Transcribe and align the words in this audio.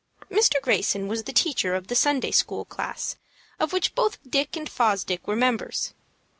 Mr. 0.31 0.59
Greyson 0.59 1.07
was 1.07 1.25
the 1.25 1.31
teacher 1.31 1.75
of 1.75 1.85
the 1.85 1.93
Sunday 1.93 2.31
school 2.31 2.65
class 2.65 3.17
of 3.59 3.71
which 3.71 3.93
both 3.93 4.17
Dick 4.27 4.57
and 4.57 4.67
Fosdick 4.67 5.27
were 5.27 5.35
members. 5.35 5.93